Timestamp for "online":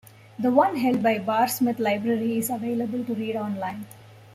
3.35-3.85